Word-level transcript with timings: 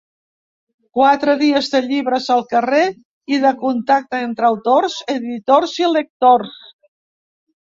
Quatre 0.99 1.35
dies 1.41 1.67
de 1.73 1.81
llibres 1.91 2.29
al 2.37 2.41
carrer 2.55 2.81
i 3.35 3.39
de 3.45 3.53
contacte 3.61 4.23
entre 4.31 4.49
autors, 4.51 4.99
editors 5.19 5.77
i 5.85 5.89
lectors. 5.99 6.59